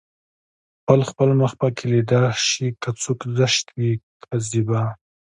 [0.79, 4.83] خپل خپل مخ پکې ليده شي که څوک زشت وي که زيبا